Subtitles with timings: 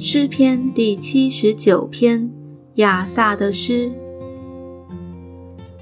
[0.00, 2.30] 诗篇第七十九篇，
[2.76, 3.90] 亚萨的诗。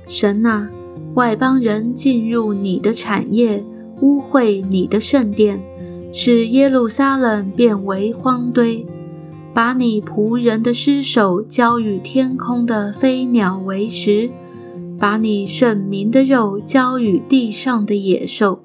[0.09, 0.71] 神啊，
[1.15, 3.63] 外邦人进入你的产业，
[4.01, 5.63] 污秽你的圣殿，
[6.12, 8.87] 使耶路撒冷变为荒堆，
[9.53, 14.30] 把你仆人的尸首交与天空的飞鸟为食，
[14.98, 18.60] 把你圣民的肉交与地上的野兽，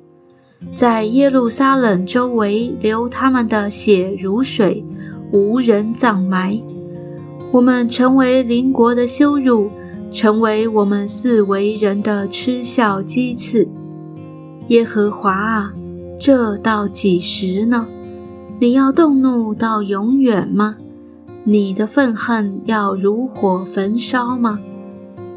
[0.75, 4.83] 在耶路撒冷周围流他们的血如水。
[5.33, 6.61] 无人葬埋，
[7.53, 9.71] 我们成为邻国的羞辱，
[10.11, 13.69] 成为我们四围人的嗤笑讥刺。
[14.67, 15.73] 耶和华啊，
[16.19, 17.87] 这到几时呢？
[18.59, 20.75] 你要动怒到永远吗？
[21.45, 24.59] 你的愤恨要如火焚烧吗？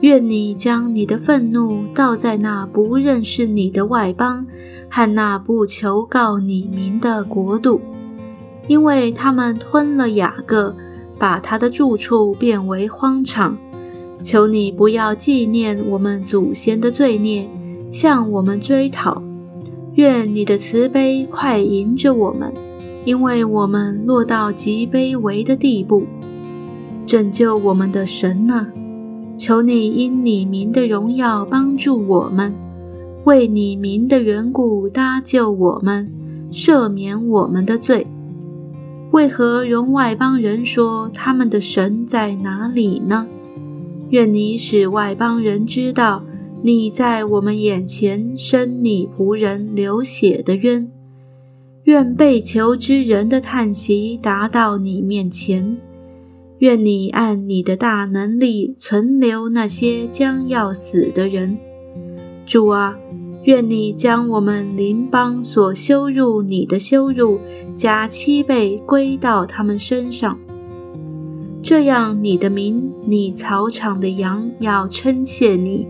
[0.04, 4.46] 愿你将你的愤怒倒在那不认识你的外邦
[4.90, 7.80] 和那不求告你名的国度。
[8.68, 10.76] 因为他们吞了雅各，
[11.18, 13.56] 把他的住处变为荒场。
[14.22, 17.48] 求你不要纪念我们祖先的罪孽，
[17.90, 19.22] 向我们追讨。
[19.94, 22.52] 愿你的慈悲快迎着我们，
[23.06, 26.04] 因为我们落到极卑微的地步。
[27.06, 28.68] 拯救我们的神啊，
[29.36, 32.54] 求你因你名的荣耀帮助我们，
[33.24, 36.10] 为你名的缘故搭救我们，
[36.52, 38.06] 赦免我们的罪。
[39.10, 43.26] 为何容外邦人说他们的神在哪里呢？
[44.10, 46.22] 愿你使外邦人知道
[46.62, 50.90] 你在我们眼前伸你仆人流血的冤。
[51.84, 55.76] 愿被囚之人的叹息达到你面前。
[56.58, 61.56] 愿你按你的大能力存留那些将要死的人。
[62.46, 62.96] 主啊。
[63.44, 67.38] 愿你将我们邻邦所羞辱你的羞辱
[67.74, 70.38] 加七倍归到他们身上，
[71.62, 75.86] 这样你的名，你草场的羊要称谢你，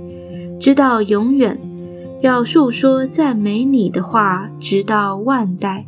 [0.58, 1.56] 直到永远；
[2.22, 5.86] 要述说赞美你的话，直到万代。